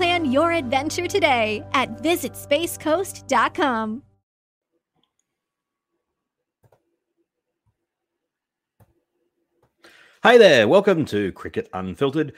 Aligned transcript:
Plan 0.00 0.32
your 0.32 0.52
adventure 0.52 1.06
today 1.06 1.62
at 1.74 2.02
visitspacecoast.com. 2.02 4.02
Hey 10.22 10.38
there, 10.38 10.66
welcome 10.66 11.04
to 11.04 11.32
Cricket 11.32 11.68
Unfiltered. 11.74 12.32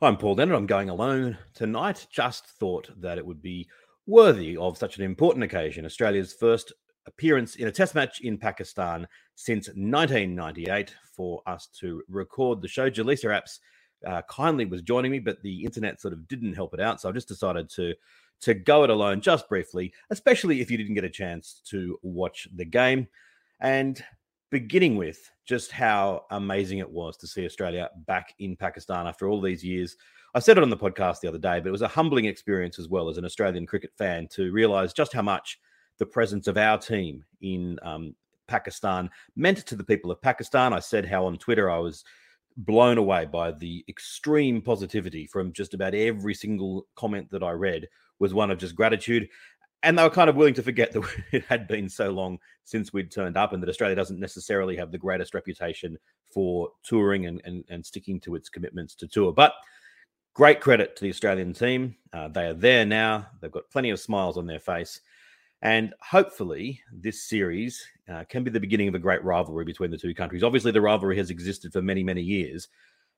I'm 0.00 0.16
Paul 0.16 0.36
Dennett. 0.36 0.54
I'm 0.54 0.68
going 0.68 0.90
alone 0.90 1.36
tonight. 1.54 2.06
Just 2.08 2.46
thought 2.46 2.88
that 3.00 3.18
it 3.18 3.26
would 3.26 3.42
be 3.42 3.68
worthy 4.06 4.56
of 4.56 4.78
such 4.78 4.96
an 4.96 5.02
important 5.02 5.42
occasion. 5.42 5.84
Australia's 5.84 6.32
first 6.32 6.72
appearance 7.06 7.56
in 7.56 7.66
a 7.66 7.72
test 7.72 7.96
match 7.96 8.20
in 8.20 8.38
Pakistan 8.38 9.08
since 9.34 9.66
1998 9.66 10.94
for 11.16 11.42
us 11.48 11.66
to 11.80 12.00
record 12.08 12.62
the 12.62 12.68
show. 12.68 12.88
Jaleesa 12.88 13.24
Apps 13.24 13.58
uh, 14.06 14.22
kindly 14.28 14.64
was 14.64 14.82
joining 14.82 15.10
me, 15.10 15.18
but 15.18 15.42
the 15.42 15.64
internet 15.64 16.00
sort 16.00 16.14
of 16.14 16.28
didn't 16.28 16.54
help 16.54 16.74
it 16.74 16.80
out. 16.80 17.00
So 17.00 17.08
I 17.08 17.12
just 17.12 17.28
decided 17.28 17.68
to 17.70 17.94
to 18.40 18.54
go 18.54 18.84
it 18.84 18.90
alone 18.90 19.20
just 19.20 19.48
briefly, 19.48 19.92
especially 20.10 20.60
if 20.60 20.70
you 20.70 20.76
didn't 20.76 20.94
get 20.94 21.02
a 21.02 21.10
chance 21.10 21.60
to 21.64 21.98
watch 22.02 22.46
the 22.54 22.64
game. 22.64 23.08
And 23.60 24.02
beginning 24.50 24.96
with 24.96 25.30
just 25.44 25.72
how 25.72 26.24
amazing 26.30 26.78
it 26.78 26.90
was 26.90 27.16
to 27.16 27.26
see 27.26 27.44
Australia 27.44 27.90
back 28.06 28.34
in 28.38 28.56
Pakistan 28.56 29.06
after 29.06 29.28
all 29.28 29.40
these 29.40 29.64
years. 29.64 29.96
I 30.34 30.38
said 30.38 30.56
it 30.56 30.62
on 30.62 30.70
the 30.70 30.76
podcast 30.76 31.20
the 31.20 31.28
other 31.28 31.38
day, 31.38 31.58
but 31.58 31.68
it 31.68 31.72
was 31.72 31.82
a 31.82 31.88
humbling 31.88 32.26
experience 32.26 32.78
as 32.78 32.88
well 32.88 33.08
as 33.08 33.18
an 33.18 33.24
Australian 33.24 33.66
cricket 33.66 33.90
fan 33.96 34.28
to 34.28 34.52
realize 34.52 34.92
just 34.92 35.12
how 35.12 35.22
much 35.22 35.58
the 35.98 36.06
presence 36.06 36.46
of 36.46 36.56
our 36.56 36.78
team 36.78 37.24
in 37.40 37.78
um, 37.82 38.14
Pakistan 38.46 39.10
meant 39.36 39.58
to 39.66 39.74
the 39.74 39.84
people 39.84 40.10
of 40.10 40.22
Pakistan. 40.22 40.72
I 40.72 40.78
said 40.78 41.04
how 41.04 41.26
on 41.26 41.38
Twitter 41.38 41.70
I 41.70 41.78
was 41.78 42.04
blown 42.58 42.98
away 42.98 43.24
by 43.24 43.52
the 43.52 43.84
extreme 43.88 44.60
positivity 44.60 45.26
from 45.26 45.52
just 45.52 45.74
about 45.74 45.94
every 45.94 46.34
single 46.34 46.86
comment 46.96 47.30
that 47.30 47.42
I 47.42 47.52
read 47.52 47.88
was 48.18 48.34
one 48.34 48.50
of 48.50 48.58
just 48.58 48.74
gratitude. 48.74 49.28
And 49.84 49.96
they 49.96 50.02
were 50.02 50.10
kind 50.10 50.28
of 50.28 50.34
willing 50.34 50.54
to 50.54 50.62
forget 50.62 50.92
that 50.92 51.04
it 51.32 51.44
had 51.44 51.68
been 51.68 51.88
so 51.88 52.10
long 52.10 52.38
since 52.64 52.92
we'd 52.92 53.12
turned 53.12 53.36
up 53.36 53.52
and 53.52 53.62
that 53.62 53.68
Australia 53.68 53.94
doesn't 53.94 54.18
necessarily 54.18 54.76
have 54.76 54.90
the 54.90 54.98
greatest 54.98 55.34
reputation 55.34 55.96
for 56.34 56.70
touring 56.82 57.26
and, 57.26 57.40
and, 57.44 57.64
and 57.68 57.86
sticking 57.86 58.18
to 58.20 58.34
its 58.34 58.48
commitments 58.48 58.96
to 58.96 59.06
tour. 59.06 59.32
But 59.32 59.54
great 60.34 60.60
credit 60.60 60.96
to 60.96 61.04
the 61.04 61.10
Australian 61.10 61.52
team. 61.52 61.96
Uh, 62.12 62.26
they 62.26 62.46
are 62.46 62.54
there 62.54 62.84
now. 62.84 63.28
They've 63.40 63.52
got 63.52 63.70
plenty 63.70 63.90
of 63.90 64.00
smiles 64.00 64.36
on 64.36 64.46
their 64.46 64.60
face. 64.60 65.00
And 65.62 65.92
hopefully, 66.00 66.80
this 66.92 67.24
series 67.24 67.84
uh, 68.08 68.24
can 68.28 68.44
be 68.44 68.50
the 68.50 68.60
beginning 68.60 68.88
of 68.88 68.94
a 68.94 69.00
great 69.00 69.24
rivalry 69.24 69.64
between 69.64 69.90
the 69.90 69.98
two 69.98 70.14
countries. 70.14 70.44
Obviously, 70.44 70.70
the 70.70 70.80
rivalry 70.80 71.16
has 71.16 71.30
existed 71.30 71.72
for 71.72 71.82
many, 71.82 72.04
many 72.04 72.22
years, 72.22 72.68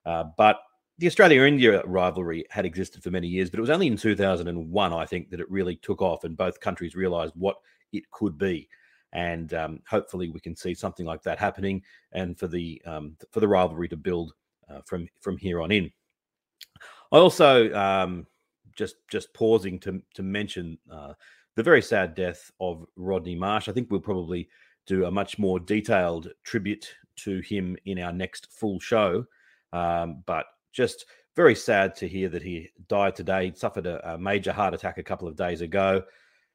uh, 0.05 0.23
but 0.37 0.59
the 0.97 1.05
Australia 1.05 1.43
India 1.43 1.83
rivalry 1.85 2.45
had 2.49 2.65
existed 2.65 3.03
for 3.03 3.11
many 3.11 3.27
years. 3.27 3.49
But 3.49 3.59
it 3.59 3.61
was 3.61 3.69
only 3.69 3.87
in 3.87 3.95
2001, 3.95 4.93
I 4.93 5.05
think, 5.05 5.29
that 5.29 5.39
it 5.39 5.51
really 5.51 5.75
took 5.77 6.01
off 6.01 6.23
and 6.23 6.35
both 6.35 6.59
countries 6.59 6.95
realized 6.95 7.33
what 7.35 7.57
it 7.93 8.09
could 8.09 8.39
be. 8.39 8.67
And 9.13 9.53
um, 9.53 9.79
hopefully, 9.87 10.29
we 10.29 10.39
can 10.39 10.55
see 10.55 10.73
something 10.73 11.05
like 11.05 11.21
that 11.23 11.37
happening, 11.37 11.83
and 12.11 12.39
for 12.39 12.47
the 12.47 12.81
um, 12.85 13.17
for 13.29 13.39
the 13.39 13.47
rivalry 13.47 13.87
to 13.89 13.97
build 13.97 14.33
uh, 14.67 14.81
from 14.85 15.07
from 15.19 15.37
here 15.37 15.61
on 15.61 15.71
in. 15.71 15.91
I 17.11 17.17
also 17.17 17.71
um, 17.73 18.25
just 18.75 18.95
just 19.09 19.33
pausing 19.33 19.79
to 19.79 20.01
to 20.15 20.23
mention 20.23 20.77
uh, 20.89 21.13
the 21.55 21.63
very 21.63 21.81
sad 21.81 22.15
death 22.15 22.51
of 22.59 22.85
Rodney 22.95 23.35
Marsh. 23.35 23.67
I 23.67 23.71
think 23.71 23.89
we'll 23.91 23.99
probably 23.99 24.49
do 24.85 25.05
a 25.05 25.11
much 25.11 25.37
more 25.37 25.59
detailed 25.59 26.29
tribute 26.43 26.93
to 27.17 27.39
him 27.39 27.77
in 27.85 27.99
our 27.99 28.11
next 28.11 28.51
full 28.51 28.79
show. 28.79 29.25
Um, 29.73 30.23
but 30.25 30.45
just 30.71 31.05
very 31.35 31.55
sad 31.55 31.95
to 31.95 32.07
hear 32.07 32.29
that 32.29 32.41
he 32.41 32.69
died 32.87 33.15
today. 33.15 33.47
He 33.47 33.55
suffered 33.55 33.85
a, 33.85 34.13
a, 34.13 34.17
major 34.17 34.51
heart 34.51 34.73
attack 34.73 34.97
a 34.97 35.03
couple 35.03 35.27
of 35.27 35.35
days 35.35 35.61
ago. 35.61 36.03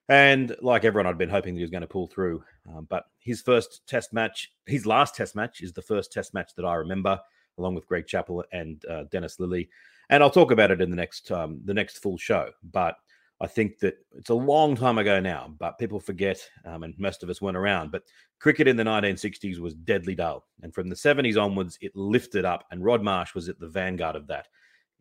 And 0.09 0.55
like 0.61 0.85
everyone, 0.85 1.07
I'd 1.07 1.19
been 1.19 1.31
hoping 1.31 1.55
that 1.55 1.59
he 1.59 1.65
was 1.65 1.71
going 1.71 1.81
to 1.81 1.87
pull 1.87 2.07
through. 2.07 2.45
Um, 2.69 2.87
but 2.89 3.05
his 3.19 3.41
first 3.41 3.87
test 3.87 4.13
match, 4.13 4.53
his 4.67 4.87
last 4.87 5.17
test 5.17 5.35
match, 5.35 5.63
is 5.63 5.73
the 5.73 5.83
first 5.83 6.13
test 6.13 6.35
match 6.35 6.55
that 6.57 6.65
I 6.65 6.75
remember, 6.75 7.19
along 7.59 7.75
with 7.75 7.87
Greg 7.87 8.07
Chappell 8.07 8.45
and 8.53 8.85
uh, 8.87 9.05
Dennis 9.11 9.39
Lillee. 9.39 9.69
And 10.11 10.23
I'll 10.23 10.31
talk 10.31 10.53
about 10.53 10.71
it 10.71 10.81
in 10.81 10.91
the 10.91 10.97
next 10.97 11.33
um, 11.33 11.61
the 11.65 11.75
next 11.75 11.99
full 11.99 12.19
show. 12.19 12.51
But 12.63 12.97
I 13.41 13.47
think 13.47 13.79
that 13.81 13.99
it's 14.17 14.31
a 14.31 14.35
long 14.35 14.77
time 14.77 14.97
ago 14.97 15.21
now, 15.21 15.55
but 15.59 15.79
people 15.79 16.01
forget, 16.01 16.41
um, 16.65 16.85
and 16.85 16.99
most 16.99 17.23
of 17.23 17.29
us 17.29 17.43
weren't 17.43 17.57
around. 17.57 17.93
But 17.93 18.05
cricket 18.39 18.67
in 18.67 18.77
the 18.77 18.83
1960s 18.83 19.59
was 19.59 19.75
deadly 19.75 20.15
dull. 20.15 20.47
And 20.63 20.75
from 20.75 20.89
the 20.89 20.95
70s 20.95 21.41
onwards, 21.41 21.79
it 21.83 21.95
lifted 21.95 22.47
up, 22.47 22.65
and 22.71 22.83
Rod 22.83 23.03
Marsh 23.03 23.35
was 23.35 23.49
at 23.49 23.61
the 23.61 23.69
vanguard 23.69 24.17
of 24.17 24.27
that. 24.29 24.49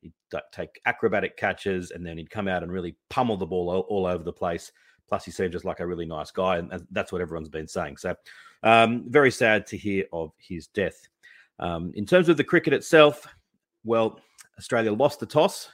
He'd 0.02 0.14
take 0.52 0.82
acrobatic 0.86 1.38
catches, 1.38 1.92
and 1.92 2.06
then 2.06 2.18
he'd 2.18 2.30
come 2.30 2.50
out 2.50 2.62
and 2.62 2.72
really 2.72 2.98
pummel 3.10 3.38
the 3.38 3.46
ball 3.46 3.70
all, 3.70 3.82
all 3.88 4.06
over 4.06 4.24
the 4.24 4.34
place. 4.34 4.72
Plus, 5.08 5.24
he 5.24 5.32
seemed 5.32 5.54
just 5.54 5.66
like 5.66 5.80
a 5.80 5.88
really 5.88 6.06
nice 6.06 6.32
guy, 6.32 6.58
and 6.58 6.86
that's 6.92 7.14
what 7.14 7.22
everyone's 7.22 7.50
been 7.50 7.68
saying. 7.68 7.96
So, 7.98 8.16
um, 8.64 9.06
very 9.08 9.32
sad 9.32 9.66
to 9.68 9.78
hear 9.78 10.06
of 10.12 10.32
his 10.38 10.68
death. 10.68 11.08
Um, 11.60 11.94
in 11.96 12.06
terms 12.06 12.28
of 12.28 12.36
the 12.36 12.44
cricket 12.44 12.74
itself, 12.74 13.26
well, 13.86 14.20
Australia 14.58 14.92
lost 14.92 15.22
the 15.22 15.26
toss 15.26 15.70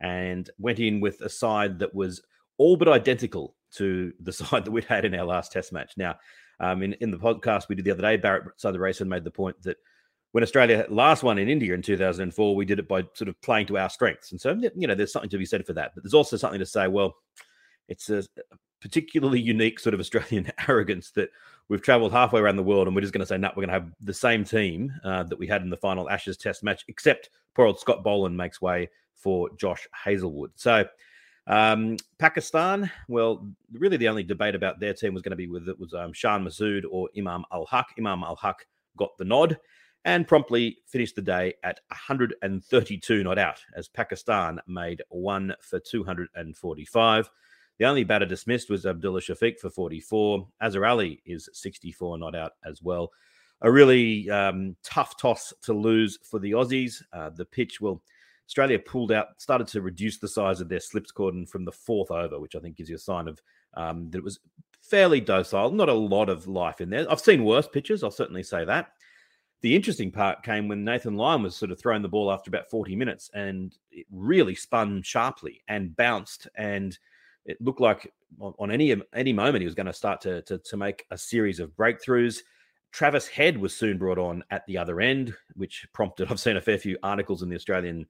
and 0.00 0.50
went 0.58 0.78
in 0.78 1.00
with 1.00 1.20
a 1.20 1.28
side 1.28 1.78
that 1.80 1.94
was 1.94 2.22
all 2.56 2.76
but 2.76 2.88
identical 2.88 3.54
to 3.74 4.12
the 4.20 4.32
side 4.32 4.64
that 4.64 4.70
we'd 4.70 4.84
had 4.84 5.04
in 5.04 5.14
our 5.14 5.26
last 5.26 5.52
test 5.52 5.72
match. 5.72 5.92
Now, 5.96 6.16
um, 6.60 6.82
in, 6.82 6.94
in 6.94 7.10
the 7.10 7.18
podcast 7.18 7.68
we 7.68 7.74
did 7.74 7.84
the 7.84 7.92
other 7.92 8.02
day, 8.02 8.16
Barrett 8.16 8.60
Southern 8.60 9.08
made 9.08 9.24
the 9.24 9.30
point 9.30 9.60
that 9.62 9.76
when 10.32 10.42
Australia 10.42 10.86
last 10.90 11.22
won 11.22 11.38
in 11.38 11.48
India 11.48 11.72
in 11.74 11.82
2004, 11.82 12.54
we 12.54 12.64
did 12.64 12.78
it 12.78 12.88
by 12.88 13.02
sort 13.14 13.28
of 13.28 13.40
playing 13.40 13.66
to 13.66 13.78
our 13.78 13.88
strengths. 13.88 14.30
And 14.32 14.40
so, 14.40 14.60
you 14.74 14.86
know, 14.86 14.94
there's 14.94 15.12
something 15.12 15.30
to 15.30 15.38
be 15.38 15.46
said 15.46 15.64
for 15.66 15.72
that. 15.74 15.92
But 15.94 16.04
there's 16.04 16.14
also 16.14 16.36
something 16.36 16.60
to 16.60 16.66
say, 16.66 16.86
well, 16.86 17.14
it's 17.88 18.10
a 18.10 18.24
particularly 18.80 19.40
unique 19.40 19.80
sort 19.80 19.94
of 19.94 20.00
Australian 20.00 20.52
arrogance 20.68 21.10
that 21.12 21.30
we've 21.68 21.82
travelled 21.82 22.12
halfway 22.12 22.40
around 22.40 22.56
the 22.56 22.62
world 22.62 22.86
and 22.86 22.96
we're 22.96 23.02
just 23.02 23.12
going 23.12 23.20
to 23.20 23.26
say, 23.26 23.38
no, 23.38 23.48
we're 23.50 23.66
going 23.66 23.68
to 23.68 23.74
have 23.74 23.92
the 24.02 24.14
same 24.14 24.44
team 24.44 24.92
uh, 25.04 25.22
that 25.24 25.38
we 25.38 25.46
had 25.46 25.62
in 25.62 25.70
the 25.70 25.76
final 25.76 26.08
Ashes 26.08 26.36
Test 26.36 26.62
match, 26.62 26.84
except 26.88 27.30
poor 27.54 27.66
old 27.66 27.78
Scott 27.78 28.02
Boland 28.02 28.36
makes 28.36 28.60
way 28.60 28.88
for 29.14 29.50
Josh 29.56 29.86
Hazlewood. 29.92 30.52
So 30.54 30.86
um, 31.46 31.96
Pakistan, 32.18 32.90
well, 33.08 33.46
really 33.72 33.96
the 33.96 34.08
only 34.08 34.22
debate 34.22 34.54
about 34.54 34.80
their 34.80 34.94
team 34.94 35.14
was 35.14 35.22
going 35.22 35.30
to 35.30 35.36
be 35.36 35.48
with 35.48 35.68
it 35.68 35.78
was 35.78 35.94
um, 35.94 36.12
Shan 36.12 36.44
Masood 36.44 36.84
or 36.90 37.08
Imam-ul-Haq. 37.16 37.94
Imam 37.98 38.22
Al 38.22 38.36
Haq 38.36 38.66
got 38.96 39.16
the 39.18 39.24
nod 39.24 39.58
and 40.04 40.28
promptly 40.28 40.78
finished 40.86 41.16
the 41.16 41.22
day 41.22 41.54
at 41.64 41.80
132 41.88 43.24
not 43.24 43.38
out 43.38 43.60
as 43.74 43.88
Pakistan 43.88 44.60
made 44.66 45.02
one 45.08 45.54
for 45.60 45.80
245. 45.80 47.30
The 47.78 47.84
only 47.84 48.04
batter 48.04 48.26
dismissed 48.26 48.70
was 48.70 48.86
Abdullah 48.86 49.20
Shafiq 49.20 49.58
for 49.58 49.70
44. 49.70 50.48
Azhar 50.60 50.84
Ali 50.84 51.22
is 51.24 51.48
64 51.52 52.18
not 52.18 52.34
out 52.34 52.52
as 52.64 52.82
well. 52.82 53.12
A 53.62 53.70
really 53.70 54.28
um, 54.30 54.76
tough 54.82 55.16
toss 55.16 55.52
to 55.62 55.72
lose 55.72 56.18
for 56.22 56.38
the 56.38 56.52
Aussies. 56.52 57.02
Uh, 57.12 57.30
the 57.30 57.44
pitch, 57.44 57.80
well, 57.80 58.02
Australia 58.46 58.78
pulled 58.78 59.12
out, 59.12 59.40
started 59.40 59.66
to 59.68 59.82
reduce 59.82 60.18
the 60.18 60.28
size 60.28 60.60
of 60.60 60.68
their 60.68 60.80
slips 60.80 61.12
cordon 61.12 61.46
from 61.46 61.64
the 61.64 61.72
fourth 61.72 62.10
over, 62.10 62.40
which 62.40 62.56
I 62.56 62.60
think 62.60 62.76
gives 62.76 62.88
you 62.88 62.96
a 62.96 63.00
sign 63.00 63.28
of 63.28 63.40
um, 63.74 64.10
that 64.10 64.18
it 64.18 64.24
was 64.24 64.40
fairly 64.80 65.20
docile. 65.20 65.70
Not 65.70 65.88
a 65.88 65.94
lot 65.94 66.28
of 66.28 66.48
life 66.48 66.80
in 66.80 66.90
there. 66.90 67.10
I've 67.10 67.20
seen 67.20 67.44
worse 67.44 67.68
pitches, 67.68 68.02
I'll 68.02 68.10
certainly 68.10 68.42
say 68.42 68.64
that. 68.64 68.92
The 69.60 69.74
interesting 69.74 70.12
part 70.12 70.44
came 70.44 70.68
when 70.68 70.84
Nathan 70.84 71.16
Lyon 71.16 71.42
was 71.42 71.56
sort 71.56 71.72
of 71.72 71.80
throwing 71.80 72.02
the 72.02 72.08
ball 72.08 72.30
after 72.30 72.48
about 72.48 72.70
40 72.70 72.94
minutes 72.94 73.28
and 73.34 73.76
it 73.90 74.06
really 74.10 74.54
spun 74.54 75.02
sharply 75.02 75.62
and 75.68 75.96
bounced. 75.96 76.46
And 76.56 76.96
it 77.48 77.60
looked 77.62 77.80
like 77.80 78.12
on 78.40 78.70
any 78.70 78.94
any 79.14 79.32
moment 79.32 79.62
he 79.62 79.66
was 79.66 79.74
going 79.74 79.86
to 79.86 79.92
start 79.92 80.20
to, 80.20 80.42
to, 80.42 80.58
to 80.58 80.76
make 80.76 81.06
a 81.10 81.18
series 81.18 81.58
of 81.58 81.70
breakthroughs. 81.70 82.40
Travis 82.92 83.26
Head 83.26 83.58
was 83.58 83.74
soon 83.74 83.98
brought 83.98 84.18
on 84.18 84.44
at 84.50 84.64
the 84.66 84.78
other 84.78 85.00
end, 85.00 85.34
which 85.54 85.86
prompted 85.92 86.28
I've 86.30 86.38
seen 86.38 86.58
a 86.58 86.60
fair 86.60 86.78
few 86.78 86.98
articles 87.02 87.42
in 87.42 87.48
the 87.48 87.56
Australian 87.56 88.06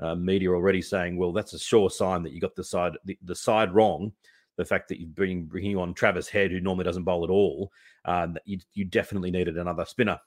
uh, 0.00 0.14
media 0.14 0.50
already 0.50 0.80
saying, 0.80 1.16
well, 1.16 1.32
that's 1.32 1.52
a 1.52 1.58
sure 1.58 1.90
sign 1.90 2.22
that 2.22 2.32
you 2.32 2.40
got 2.40 2.54
the 2.54 2.64
side 2.64 2.92
the, 3.04 3.18
the 3.22 3.34
side 3.34 3.74
wrong. 3.74 4.12
The 4.56 4.64
fact 4.64 4.88
that 4.88 4.98
you're 4.98 5.10
bringing, 5.10 5.44
bringing 5.44 5.76
on 5.76 5.92
Travis 5.92 6.30
Head, 6.30 6.50
who 6.50 6.60
normally 6.60 6.84
doesn't 6.84 7.04
bowl 7.04 7.24
at 7.24 7.30
all, 7.30 7.70
uh, 8.06 8.28
you, 8.46 8.58
you 8.72 8.86
definitely 8.86 9.30
needed 9.30 9.58
another 9.58 9.84
spinner. 9.84 10.18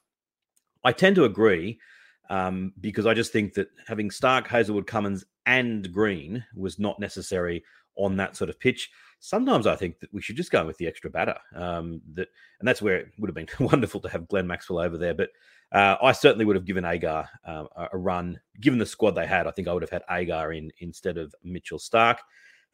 I 0.84 0.92
tend 0.92 1.16
to 1.16 1.24
agree 1.24 1.80
um, 2.28 2.72
because 2.80 3.06
I 3.06 3.14
just 3.14 3.32
think 3.32 3.54
that 3.54 3.70
having 3.88 4.08
Starc, 4.08 4.46
Hazlewood, 4.46 4.86
Cummins, 4.86 5.24
and 5.46 5.92
Green 5.92 6.44
was 6.54 6.78
not 6.78 7.00
necessary 7.00 7.64
on 8.04 8.16
that 8.16 8.36
sort 8.36 8.50
of 8.50 8.58
pitch. 8.58 8.90
Sometimes 9.20 9.66
I 9.66 9.76
think 9.76 10.00
that 10.00 10.12
we 10.12 10.22
should 10.22 10.36
just 10.36 10.50
go 10.50 10.64
with 10.64 10.78
the 10.78 10.86
extra 10.86 11.10
batter. 11.10 11.36
Um, 11.54 12.00
that 12.14 12.28
and 12.58 12.66
that's 12.66 12.80
where 12.80 12.96
it 12.96 13.08
would 13.18 13.28
have 13.28 13.34
been 13.34 13.48
wonderful 13.66 14.00
to 14.00 14.08
have 14.08 14.28
Glenn 14.28 14.46
Maxwell 14.46 14.80
over 14.80 14.96
there. 14.96 15.14
But 15.14 15.30
uh, 15.72 15.96
I 16.02 16.12
certainly 16.12 16.44
would 16.44 16.56
have 16.56 16.64
given 16.64 16.84
Agar 16.84 17.28
uh, 17.46 17.64
a 17.92 17.96
run. 17.96 18.40
Given 18.60 18.78
the 18.78 18.86
squad 18.86 19.12
they 19.12 19.26
had, 19.26 19.46
I 19.46 19.50
think 19.50 19.68
I 19.68 19.72
would 19.72 19.82
have 19.82 19.90
had 19.90 20.02
Agar 20.10 20.52
in 20.52 20.70
instead 20.78 21.18
of 21.18 21.34
Mitchell 21.44 21.78
Starc. 21.78 22.16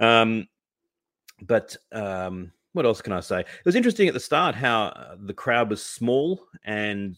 Um, 0.00 0.46
but 1.42 1.76
um, 1.92 2.52
what 2.72 2.86
else 2.86 3.02
can 3.02 3.12
I 3.12 3.20
say? 3.20 3.40
It 3.40 3.64
was 3.64 3.74
interesting 3.74 4.08
at 4.08 4.14
the 4.14 4.20
start 4.20 4.54
how 4.54 4.84
uh, 4.84 5.16
the 5.18 5.34
crowd 5.34 5.70
was 5.70 5.84
small 5.84 6.46
and 6.64 7.16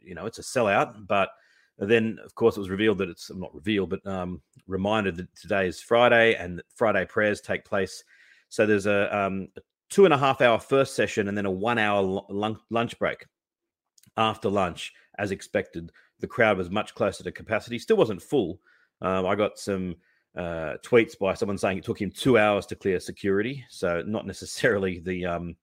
you 0.00 0.14
know 0.14 0.26
it's 0.26 0.38
a 0.38 0.42
sellout, 0.42 1.06
but 1.06 1.30
then 1.78 2.18
of 2.24 2.34
course 2.34 2.56
it 2.56 2.60
was 2.60 2.70
revealed 2.70 2.98
that 2.98 3.08
it's 3.08 3.30
not 3.34 3.54
revealed, 3.54 3.90
but 3.90 4.06
um, 4.06 4.40
reminded 4.66 5.16
that 5.16 5.34
today 5.36 5.68
is 5.68 5.80
Friday 5.80 6.34
and 6.34 6.62
Friday 6.74 7.04
prayers 7.04 7.40
take 7.40 7.64
place. 7.64 8.02
So 8.48 8.66
there's 8.66 8.86
a, 8.86 9.16
um, 9.16 9.48
a 9.56 9.60
two 9.90 10.04
and 10.04 10.14
a 10.14 10.18
half 10.18 10.40
hour 10.40 10.58
first 10.58 10.94
session 10.94 11.28
and 11.28 11.36
then 11.36 11.46
a 11.46 11.50
one 11.50 11.78
hour 11.78 12.22
lunch 12.70 12.98
break 12.98 13.26
after 14.16 14.48
lunch 14.48 14.92
as 15.18 15.30
expected. 15.30 15.92
The 16.20 16.26
crowd 16.26 16.58
was 16.58 16.70
much 16.70 16.94
closer 16.94 17.22
to 17.24 17.32
capacity. 17.32 17.78
Still 17.78 17.96
wasn't 17.96 18.22
full. 18.22 18.60
Um, 19.02 19.26
I 19.26 19.34
got 19.34 19.58
some 19.58 19.96
uh, 20.36 20.76
tweets 20.82 21.18
by 21.18 21.34
someone 21.34 21.58
saying 21.58 21.78
it 21.78 21.84
took 21.84 22.00
him 22.00 22.10
two 22.10 22.38
hours 22.38 22.66
to 22.66 22.76
clear 22.76 23.00
security. 23.00 23.64
So 23.68 24.02
not 24.06 24.26
necessarily 24.26 25.00
the 25.00 25.26
um, 25.26 25.56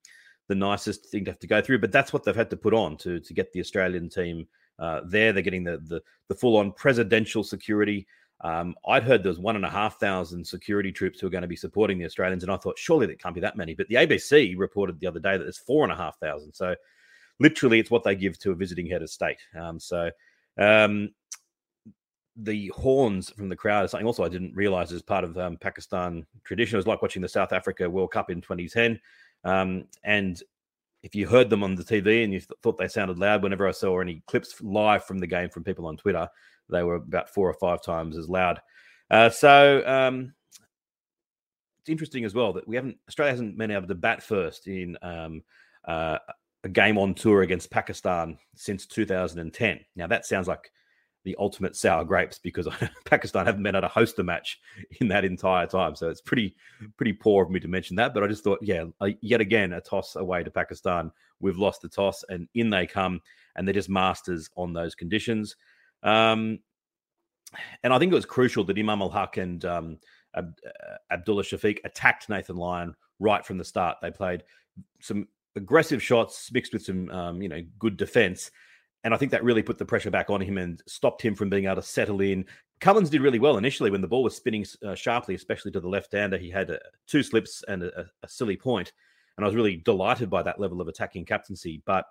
the 0.47 0.55
nicest 0.55 1.09
thing 1.09 1.25
to 1.25 1.31
have 1.31 1.39
to 1.39 1.47
go 1.47 1.61
through, 1.61 1.79
but 1.79 1.91
that's 1.91 2.11
what 2.11 2.23
they've 2.23 2.35
had 2.35 2.49
to 2.49 2.57
put 2.57 2.73
on 2.73 2.97
to 2.97 3.19
to 3.19 3.33
get 3.33 3.51
the 3.51 3.59
Australian 3.59 4.09
team 4.09 4.47
uh, 4.79 5.01
there. 5.05 5.33
They're 5.33 5.43
getting 5.43 5.63
the 5.63 5.77
the, 5.77 6.01
the 6.27 6.35
full 6.35 6.57
on 6.57 6.71
presidential 6.73 7.43
security. 7.43 8.07
Um, 8.41 8.75
I'd 8.87 9.03
heard 9.03 9.23
there 9.23 9.31
was 9.31 9.39
one 9.39 9.55
and 9.55 9.65
a 9.65 9.69
half 9.69 9.99
thousand 9.99 10.45
security 10.45 10.91
troops 10.91 11.19
who 11.19 11.27
are 11.27 11.31
going 11.31 11.43
to 11.43 11.47
be 11.47 11.55
supporting 11.55 11.97
the 11.97 12.05
Australians, 12.05 12.43
and 12.43 12.51
I 12.51 12.57
thought 12.57 12.77
surely 12.77 13.07
that 13.07 13.21
can't 13.21 13.35
be 13.35 13.41
that 13.41 13.55
many. 13.55 13.73
But 13.73 13.87
the 13.87 13.95
ABC 13.95 14.55
reported 14.57 14.99
the 14.99 15.07
other 15.07 15.19
day 15.19 15.37
that 15.37 15.43
there's 15.43 15.59
four 15.59 15.83
and 15.83 15.93
a 15.93 15.95
half 15.95 16.19
thousand. 16.19 16.53
So 16.53 16.75
literally 17.39 17.79
it's 17.79 17.91
what 17.91 18.03
they 18.03 18.15
give 18.15 18.37
to 18.39 18.51
a 18.51 18.55
visiting 18.55 18.87
head 18.87 19.01
of 19.01 19.09
state. 19.09 19.39
Um, 19.59 19.79
so 19.79 20.11
um, 20.57 21.09
the 22.35 22.67
horns 22.75 23.29
from 23.29 23.49
the 23.49 23.55
crowd 23.55 23.85
is 23.85 23.91
something 23.91 24.07
also 24.07 24.23
I 24.23 24.29
didn't 24.29 24.55
realize 24.55 24.91
as 24.91 25.01
part 25.01 25.23
of 25.23 25.37
um, 25.37 25.57
Pakistan 25.57 26.25
tradition. 26.43 26.75
It 26.75 26.77
was 26.77 26.87
like 26.87 27.01
watching 27.01 27.21
the 27.21 27.29
South 27.29 27.53
Africa 27.53 27.89
World 27.89 28.11
Cup 28.11 28.29
in 28.29 28.41
2010. 28.41 28.99
Um, 29.45 29.85
and 30.03 30.41
if 31.03 31.13
you 31.13 31.27
heard 31.27 31.49
them 31.49 31.63
on 31.63 31.75
the 31.75 31.83
TV 31.83 32.23
and 32.23 32.33
you 32.33 32.39
th- 32.39 32.49
thought 32.63 32.77
they 32.77 32.87
sounded 32.87 33.19
loud, 33.19 33.43
whenever 33.43 33.67
I 33.67 33.71
saw 33.71 33.99
any 33.99 34.23
clips 34.25 34.55
live 34.61 35.03
from 35.03 35.19
the 35.19 35.27
game 35.27 35.49
from 35.49 35.63
people 35.63 35.85
on 35.85 35.97
Twitter, 35.97 36.27
they 36.69 36.81
were 36.81 36.95
about 36.95 37.29
four 37.29 37.49
or 37.49 37.53
five 37.53 37.83
times 37.83 38.17
as 38.17 38.29
loud. 38.29 38.61
Uh, 39.11 39.29
so 39.29 39.85
um, 39.85 40.33
it's 41.81 41.89
interesting 41.89 42.23
as 42.23 42.33
well 42.33 42.53
that 42.53 42.67
we 42.67 42.77
haven't 42.77 42.97
Australia 43.07 43.33
hasn't 43.33 43.57
been 43.57 43.69
able 43.69 43.87
to 43.87 43.95
bat 43.95 44.23
first 44.23 44.67
in 44.67 44.97
um, 45.01 45.43
uh, 45.85 46.17
a 46.63 46.69
game 46.69 46.97
on 46.97 47.13
tour 47.13 47.41
against 47.41 47.69
Pakistan 47.69 48.37
since 48.55 48.85
2010. 48.87 49.81
Now 49.97 50.07
that 50.07 50.25
sounds 50.25 50.47
like 50.47 50.71
the 51.23 51.35
ultimate 51.39 51.75
sour 51.75 52.03
grapes 52.03 52.37
because 52.37 52.67
Pakistan 53.05 53.45
haven't 53.45 53.63
been 53.63 53.75
able 53.75 53.87
to 53.87 53.93
host 53.93 54.19
a 54.19 54.23
match 54.23 54.59
in 54.99 55.07
that 55.07 55.25
entire 55.25 55.65
time. 55.67 55.95
So 55.95 56.09
it's 56.09 56.21
pretty 56.21 56.55
pretty 56.97 57.13
poor 57.13 57.43
of 57.43 57.49
me 57.49 57.59
to 57.59 57.67
mention 57.67 57.95
that. 57.97 58.13
But 58.13 58.23
I 58.23 58.27
just 58.27 58.43
thought, 58.43 58.59
yeah, 58.61 58.85
yet 59.21 59.41
again 59.41 59.73
a 59.73 59.81
toss 59.81 60.15
away 60.15 60.43
to 60.43 60.51
Pakistan. 60.51 61.11
We've 61.39 61.57
lost 61.57 61.81
the 61.81 61.89
toss, 61.89 62.23
and 62.29 62.47
in 62.55 62.69
they 62.69 62.87
come, 62.87 63.21
and 63.55 63.67
they're 63.67 63.73
just 63.73 63.89
masters 63.89 64.49
on 64.55 64.73
those 64.73 64.95
conditions. 64.95 65.55
Um, 66.03 66.59
and 67.83 67.93
I 67.93 67.99
think 67.99 68.11
it 68.11 68.15
was 68.15 68.25
crucial 68.25 68.63
that 68.65 68.77
Imam-ul-Haq 68.77 69.37
and 69.37 69.63
um, 69.63 69.99
Ab- 70.35 70.57
uh, 70.65 70.95
Abdullah 71.11 71.43
Shafiq 71.43 71.77
attacked 71.85 72.29
Nathan 72.29 72.55
Lyon 72.55 72.95
right 73.19 73.45
from 73.45 73.57
the 73.57 73.65
start. 73.65 73.97
They 74.01 74.11
played 74.11 74.43
some 74.99 75.27
aggressive 75.55 76.01
shots 76.01 76.51
mixed 76.51 76.73
with 76.73 76.83
some 76.83 77.09
um, 77.11 77.41
you 77.41 77.49
know 77.49 77.61
good 77.79 77.97
defense. 77.97 78.51
And 79.03 79.13
I 79.13 79.17
think 79.17 79.31
that 79.31 79.43
really 79.43 79.63
put 79.63 79.77
the 79.77 79.85
pressure 79.85 80.11
back 80.11 80.29
on 80.29 80.39
him 80.39 80.57
and 80.57 80.81
stopped 80.87 81.21
him 81.21 81.35
from 81.35 81.49
being 81.49 81.65
able 81.65 81.75
to 81.75 81.81
settle 81.81 82.21
in. 82.21 82.45
Cummins 82.79 83.09
did 83.09 83.21
really 83.21 83.39
well 83.39 83.57
initially 83.57 83.91
when 83.91 84.01
the 84.01 84.07
ball 84.07 84.23
was 84.23 84.35
spinning 84.35 84.65
uh, 84.85 84.95
sharply, 84.95 85.35
especially 85.35 85.71
to 85.71 85.79
the 85.79 85.89
left-hander. 85.89 86.37
He 86.37 86.49
had 86.49 86.71
uh, 86.71 86.77
two 87.07 87.23
slips 87.23 87.63
and 87.67 87.83
a, 87.83 88.05
a, 88.23 88.27
silly 88.27 88.55
point, 88.55 88.93
and 89.37 89.45
I 89.45 89.47
was 89.47 89.55
really 89.55 89.77
delighted 89.77 90.29
by 90.29 90.43
that 90.43 90.59
level 90.59 90.79
of 90.79 90.87
attacking 90.87 91.25
captaincy. 91.25 91.81
But 91.85 92.05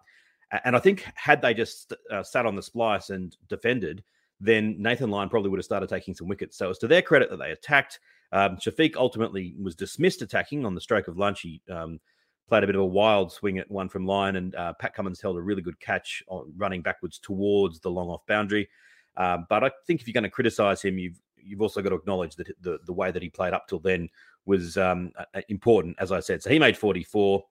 and 0.65 0.77
I 0.77 0.81
think 0.81 1.07
had 1.15 1.41
they 1.41 1.55
just 1.55 1.95
uh, 2.11 2.23
sat 2.23 2.47
on 2.47 2.57
the 2.57 2.63
splice 2.63 3.11
and 3.11 3.35
defended, 3.49 4.03
then 4.41 4.77
Nathan 4.79 5.11
Lyon 5.11 5.29
probably 5.29 5.51
would 5.51 5.59
have 5.59 5.65
started 5.65 5.89
taking 5.89 6.15
some 6.15 6.29
wickets. 6.29 6.59
So 6.59 6.69
it's 6.69 6.79
to 6.81 6.89
their 6.89 7.03
credit 7.03 7.31
that 7.31 7.39
they 7.39 7.53
attacked. 7.53 8.01
Um, 8.33 8.57
Shafiq 8.57 8.97
ultimately 8.97 9.55
was 9.61 9.75
dismissed 9.75 10.21
attacking 10.21 10.67
on 10.67 10.75
the 10.75 10.81
stroke 10.81 11.09
of 11.09 11.17
lunch. 11.17 11.41
He 11.41 11.63
um, 11.71 12.01
played 12.49 12.65
a 12.65 12.67
bit 12.67 12.77
of 12.77 12.83
a 12.83 12.87
wild 12.87 13.33
swing 13.33 13.59
at 13.59 13.71
one 13.71 13.89
from 13.89 14.07
Lyon, 14.07 14.37
and 14.37 14.55
uh, 14.55 14.73
Pat 14.75 14.95
Cummins 14.95 15.21
held 15.21 15.37
a 15.37 15.41
really 15.41 15.63
good 15.63 15.79
catch 15.81 16.23
on 16.29 16.53
running 16.57 16.83
backwards 16.83 17.19
towards 17.19 17.81
the 17.81 17.91
long 17.91 18.09
off 18.09 18.27
boundary. 18.27 18.69
Um, 19.17 19.47
but 19.49 19.65
I 19.65 19.71
think 19.87 20.01
if 20.01 20.07
you're 20.07 20.15
going 20.15 20.25
to 20.25 20.31
criticise 20.31 20.83
him, 20.83 20.99
you've 20.99 21.21
you've 21.37 21.63
also 21.63 21.83
got 21.83 21.91
to 21.91 21.97
acknowledge 21.97 22.37
that 22.37 22.49
the 22.61 22.79
the 22.87 22.93
way 22.93 23.11
that 23.11 23.23
he 23.23 23.29
played 23.29 23.53
up 23.53 23.69
till 23.69 23.81
then 23.81 24.09
was 24.45 24.77
um, 24.77 25.13
important, 25.49 25.97
as 25.99 26.13
I 26.13 26.21
said. 26.21 26.43
So 26.43 26.51
he 26.51 26.59
made 26.59 26.77
44. 26.77 27.45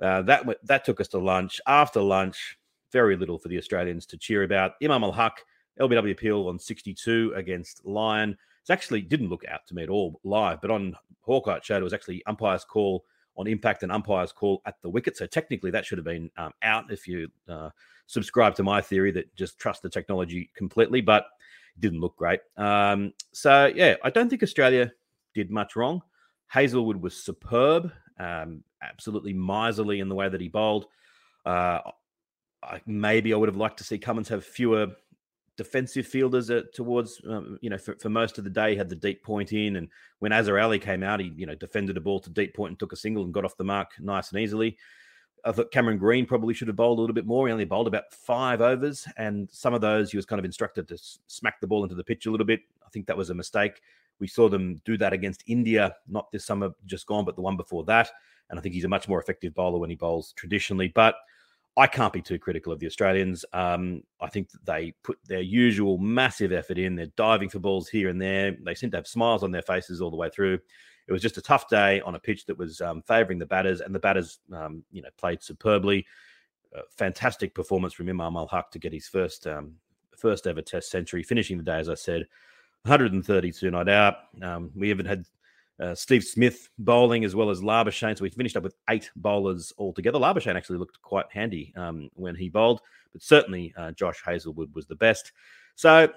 Uh, 0.00 0.22
that 0.22 0.46
that 0.64 0.84
took 0.84 1.00
us 1.00 1.08
to 1.08 1.18
lunch. 1.18 1.60
After 1.66 2.00
lunch, 2.00 2.58
very 2.92 3.16
little 3.16 3.38
for 3.38 3.48
the 3.48 3.58
Australians 3.58 4.06
to 4.06 4.18
cheer 4.18 4.42
about. 4.42 4.72
Imam-ul-Haq, 4.82 5.42
LBW 5.80 6.12
appeal 6.12 6.48
on 6.48 6.58
62 6.58 7.32
against 7.34 7.84
Lyon. 7.84 8.30
It 8.30 8.72
actually 8.72 9.02
didn't 9.02 9.28
look 9.28 9.44
out 9.48 9.66
to 9.68 9.74
me 9.74 9.82
at 9.82 9.88
all 9.88 10.20
live, 10.24 10.60
but 10.60 10.70
on 10.70 10.94
Hawkeye 11.20 11.60
showed 11.62 11.80
it 11.80 11.84
was 11.84 11.92
actually 11.92 12.22
umpire's 12.26 12.64
call 12.64 13.04
on 13.36 13.46
impact 13.46 13.82
and 13.82 13.92
umpire's 13.92 14.32
call 14.32 14.62
at 14.66 14.74
the 14.82 14.88
wicket. 14.88 15.16
So 15.16 15.26
technically, 15.26 15.70
that 15.70 15.84
should 15.84 15.98
have 15.98 16.04
been 16.04 16.30
um, 16.36 16.52
out 16.62 16.90
if 16.90 17.06
you 17.06 17.28
uh, 17.48 17.70
subscribe 18.06 18.54
to 18.56 18.62
my 18.62 18.80
theory 18.80 19.10
that 19.12 19.34
just 19.34 19.58
trust 19.58 19.82
the 19.82 19.90
technology 19.90 20.50
completely, 20.54 21.00
but 21.00 21.26
it 21.76 21.80
didn't 21.80 22.00
look 22.00 22.16
great. 22.16 22.40
Um, 22.56 23.12
so, 23.32 23.72
yeah, 23.74 23.96
I 24.02 24.10
don't 24.10 24.28
think 24.28 24.42
Australia 24.42 24.92
did 25.34 25.50
much 25.50 25.76
wrong. 25.76 26.02
Hazlewood 26.46 26.96
was 26.96 27.14
superb, 27.14 27.92
um, 28.18 28.62
absolutely 28.82 29.32
miserly 29.32 30.00
in 30.00 30.08
the 30.08 30.14
way 30.14 30.28
that 30.28 30.40
he 30.40 30.48
bowled. 30.48 30.86
Uh, 31.44 31.80
I, 32.62 32.80
maybe 32.86 33.34
I 33.34 33.36
would 33.36 33.48
have 33.48 33.56
liked 33.56 33.78
to 33.78 33.84
see 33.84 33.98
Cummins 33.98 34.28
have 34.28 34.44
fewer 34.44 34.88
defensive 35.56 36.06
fielders 36.06 36.50
uh, 36.50 36.62
towards, 36.72 37.20
um, 37.28 37.58
you 37.62 37.70
know, 37.70 37.78
for, 37.78 37.96
for, 37.96 38.08
most 38.08 38.38
of 38.38 38.44
the 38.44 38.50
day, 38.50 38.74
had 38.74 38.88
the 38.88 38.96
deep 38.96 39.22
point 39.22 39.52
in. 39.52 39.76
And 39.76 39.88
when 40.18 40.32
Azhar 40.32 40.58
Ali 40.58 40.78
came 40.78 41.02
out, 41.02 41.20
he, 41.20 41.32
you 41.36 41.46
know, 41.46 41.54
defended 41.54 41.96
a 41.96 42.00
ball 42.00 42.20
to 42.20 42.30
deep 42.30 42.54
point 42.54 42.72
and 42.72 42.78
took 42.78 42.92
a 42.92 42.96
single 42.96 43.24
and 43.24 43.32
got 43.32 43.44
off 43.44 43.56
the 43.56 43.64
mark 43.64 43.90
nice 43.98 44.30
and 44.32 44.40
easily. 44.40 44.76
I 45.44 45.52
thought 45.52 45.70
Cameron 45.70 45.98
Green 45.98 46.26
probably 46.26 46.54
should 46.54 46.68
have 46.68 46.76
bowled 46.76 46.98
a 46.98 47.00
little 47.00 47.14
bit 47.14 47.26
more. 47.26 47.46
He 47.46 47.52
only 47.52 47.64
bowled 47.64 47.86
about 47.86 48.12
five 48.12 48.60
overs, 48.60 49.06
and 49.16 49.48
some 49.50 49.74
of 49.74 49.80
those 49.80 50.10
he 50.10 50.16
was 50.16 50.26
kind 50.26 50.38
of 50.38 50.44
instructed 50.44 50.88
to 50.88 50.98
smack 51.28 51.60
the 51.60 51.68
ball 51.68 51.84
into 51.84 51.94
the 51.94 52.04
pitch 52.04 52.26
a 52.26 52.30
little 52.30 52.46
bit. 52.46 52.60
I 52.84 52.88
think 52.90 53.06
that 53.06 53.16
was 53.16 53.30
a 53.30 53.34
mistake. 53.34 53.80
We 54.18 54.26
saw 54.26 54.48
them 54.48 54.80
do 54.84 54.96
that 54.98 55.12
against 55.12 55.44
India, 55.46 55.94
not 56.08 56.32
this 56.32 56.44
summer 56.44 56.70
just 56.86 57.06
gone, 57.06 57.24
but 57.24 57.36
the 57.36 57.42
one 57.42 57.56
before 57.56 57.84
that. 57.84 58.10
And 58.50 58.58
I 58.58 58.62
think 58.62 58.74
he's 58.74 58.84
a 58.84 58.88
much 58.88 59.08
more 59.08 59.20
effective 59.20 59.54
bowler 59.54 59.78
when 59.78 59.90
he 59.90 59.96
bowls 59.96 60.32
traditionally. 60.36 60.88
But 60.88 61.16
I 61.76 61.86
can't 61.86 62.12
be 62.12 62.22
too 62.22 62.38
critical 62.38 62.72
of 62.72 62.78
the 62.78 62.86
Australians. 62.86 63.44
Um, 63.52 64.02
I 64.20 64.28
think 64.28 64.48
they 64.64 64.94
put 65.02 65.18
their 65.26 65.42
usual 65.42 65.98
massive 65.98 66.52
effort 66.52 66.78
in. 66.78 66.96
They're 66.96 67.06
diving 67.16 67.50
for 67.50 67.58
balls 67.58 67.88
here 67.88 68.08
and 68.08 68.20
there. 68.20 68.56
They 68.64 68.74
seem 68.74 68.90
to 68.92 68.96
have 68.96 69.06
smiles 69.06 69.42
on 69.42 69.50
their 69.50 69.62
faces 69.62 70.00
all 70.00 70.10
the 70.10 70.16
way 70.16 70.30
through. 70.30 70.58
It 71.06 71.12
was 71.12 71.22
just 71.22 71.36
a 71.36 71.42
tough 71.42 71.68
day 71.68 72.00
on 72.00 72.14
a 72.14 72.18
pitch 72.18 72.46
that 72.46 72.58
was 72.58 72.80
um, 72.80 73.02
favouring 73.02 73.38
the 73.38 73.46
batters, 73.46 73.80
and 73.80 73.94
the 73.94 74.00
batters, 74.00 74.38
um, 74.52 74.84
you 74.90 75.02
know, 75.02 75.10
played 75.18 75.42
superbly. 75.42 76.06
Fantastic 76.90 77.54
performance 77.54 77.94
from 77.94 78.08
Imam-ul-Haq 78.08 78.70
to 78.72 78.78
get 78.78 78.92
his 78.92 79.08
first 79.08 79.46
um, 79.46 79.76
first 80.16 80.46
ever 80.46 80.62
Test 80.62 80.90
century, 80.90 81.22
finishing 81.22 81.56
the 81.56 81.62
day, 81.62 81.78
as 81.78 81.88
I 81.88 81.94
said, 81.94 82.26
132 82.82 83.70
not 83.70 83.88
out. 83.88 84.16
Um, 84.42 84.70
we 84.74 84.90
even 84.90 85.06
had 85.06 85.24
uh, 85.80 85.94
Steve 85.94 86.24
Smith 86.24 86.70
bowling 86.78 87.24
as 87.24 87.34
well 87.34 87.50
as 87.50 87.60
Labuschagne. 87.60 88.16
So 88.16 88.22
we 88.22 88.30
finished 88.30 88.56
up 88.56 88.62
with 88.62 88.76
eight 88.88 89.10
bowlers 89.16 89.72
altogether. 89.78 90.18
Labuschagne 90.18 90.56
actually 90.56 90.78
looked 90.78 91.00
quite 91.02 91.26
handy 91.30 91.72
um, 91.76 92.10
when 92.14 92.34
he 92.34 92.48
bowled, 92.48 92.80
but 93.12 93.22
certainly 93.22 93.74
uh, 93.76 93.92
Josh 93.92 94.22
Hazlewood 94.24 94.74
was 94.74 94.86
the 94.86 94.94
best. 94.94 95.32
So, 95.74 96.08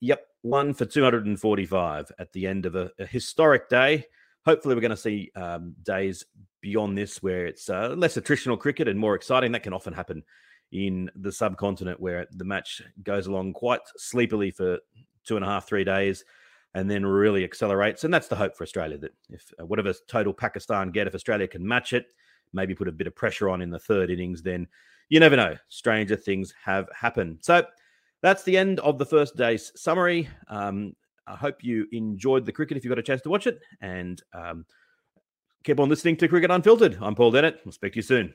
yep, 0.00 0.26
one 0.42 0.74
for 0.74 0.84
245 0.84 2.12
at 2.18 2.32
the 2.32 2.46
end 2.46 2.66
of 2.66 2.74
a, 2.74 2.90
a 2.98 3.06
historic 3.06 3.68
day. 3.68 4.06
Hopefully, 4.44 4.74
we're 4.74 4.80
going 4.80 4.90
to 4.90 4.96
see 4.96 5.30
um, 5.36 5.74
days 5.82 6.24
beyond 6.60 6.96
this 6.96 7.22
where 7.22 7.46
it's 7.46 7.68
uh, 7.70 7.94
less 7.96 8.16
attritional 8.16 8.58
cricket 8.58 8.88
and 8.88 8.98
more 8.98 9.14
exciting. 9.14 9.52
That 9.52 9.62
can 9.62 9.72
often 9.72 9.92
happen 9.92 10.24
in 10.72 11.10
the 11.16 11.32
subcontinent 11.32 12.00
where 12.00 12.26
the 12.32 12.44
match 12.44 12.82
goes 13.02 13.26
along 13.26 13.52
quite 13.52 13.80
sleepily 13.96 14.50
for 14.50 14.78
two 15.24 15.36
and 15.36 15.44
a 15.44 15.48
half, 15.48 15.68
three 15.68 15.84
days 15.84 16.24
and 16.74 16.90
then 16.90 17.04
really 17.04 17.44
accelerates. 17.44 18.04
And 18.04 18.12
that's 18.14 18.28
the 18.28 18.36
hope 18.36 18.56
for 18.56 18.64
Australia 18.64 18.98
that 18.98 19.12
if 19.28 19.52
uh, 19.60 19.66
whatever 19.66 19.92
total 20.06 20.32
Pakistan 20.32 20.90
get, 20.90 21.06
if 21.06 21.14
Australia 21.14 21.48
can 21.48 21.66
match 21.66 21.92
it, 21.92 22.06
maybe 22.52 22.74
put 22.74 22.88
a 22.88 22.92
bit 22.92 23.06
of 23.06 23.14
pressure 23.14 23.48
on 23.48 23.62
in 23.62 23.70
the 23.70 23.78
third 23.78 24.10
innings, 24.10 24.42
then 24.42 24.66
you 25.08 25.20
never 25.20 25.36
know. 25.36 25.56
Stranger 25.68 26.16
things 26.16 26.54
have 26.64 26.88
happened. 26.98 27.38
So 27.40 27.64
that's 28.22 28.42
the 28.44 28.56
end 28.56 28.80
of 28.80 28.98
the 28.98 29.06
first 29.06 29.36
day's 29.36 29.72
summary. 29.76 30.28
Um, 30.48 30.94
I 31.26 31.36
hope 31.36 31.62
you 31.62 31.86
enjoyed 31.92 32.44
the 32.44 32.52
cricket 32.52 32.76
if 32.76 32.84
you 32.84 32.90
got 32.90 32.98
a 32.98 33.02
chance 33.02 33.22
to 33.22 33.30
watch 33.30 33.46
it. 33.46 33.60
And 33.80 34.22
um, 34.32 34.64
keep 35.64 35.80
on 35.80 35.88
listening 35.88 36.16
to 36.18 36.28
Cricket 36.28 36.50
Unfiltered. 36.50 36.98
I'm 37.00 37.14
Paul 37.14 37.32
Dennett. 37.32 37.60
I'll 37.66 37.72
speak 37.72 37.92
to 37.94 37.98
you 37.98 38.02
soon. 38.02 38.34